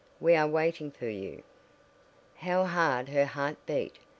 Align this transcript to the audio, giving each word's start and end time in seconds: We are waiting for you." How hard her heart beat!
We 0.19 0.35
are 0.35 0.47
waiting 0.47 0.89
for 0.89 1.09
you." 1.09 1.43
How 2.37 2.65
hard 2.65 3.09
her 3.09 3.27
heart 3.27 3.57
beat! 3.67 3.99